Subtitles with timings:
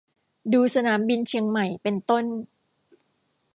[0.53, 2.23] ดูสนามบินเชียงใหม่เป็นต้น